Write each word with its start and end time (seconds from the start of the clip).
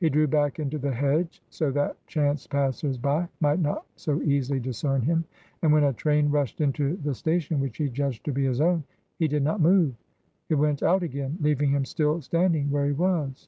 He 0.00 0.08
drew 0.08 0.26
back 0.26 0.58
into 0.58 0.78
the 0.78 0.94
hedge, 0.94 1.42
so 1.50 1.70
that 1.72 1.94
chance 2.06 2.46
passers 2.46 2.96
by 2.96 3.28
might 3.40 3.60
not 3.60 3.84
so 3.96 4.22
easily 4.22 4.58
discern 4.58 5.02
him. 5.02 5.24
And 5.60 5.74
when 5.74 5.84
a 5.84 5.92
train 5.92 6.30
rushed 6.30 6.62
into 6.62 6.96
the 6.96 7.12
station 7.12 7.60
which 7.60 7.76
he 7.76 7.90
judged 7.90 8.24
to 8.24 8.32
be 8.32 8.44
his 8.46 8.62
own, 8.62 8.84
he 9.18 9.28
did 9.28 9.42
not 9.42 9.60
move. 9.60 9.92
It 10.48 10.54
went 10.54 10.82
out 10.82 11.02
again, 11.02 11.36
leaving 11.42 11.68
him 11.68 11.84
still 11.84 12.22
standing 12.22 12.70
where 12.70 12.86
he 12.86 12.92
was. 12.92 13.46